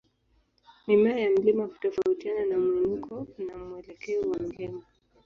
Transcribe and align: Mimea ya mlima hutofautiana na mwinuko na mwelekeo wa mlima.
Mimea 0.87 1.17
ya 1.19 1.29
mlima 1.29 1.63
hutofautiana 1.63 2.45
na 2.45 2.57
mwinuko 2.57 3.27
na 3.37 3.55
mwelekeo 3.57 4.21
wa 4.31 4.39
mlima. 4.39 4.81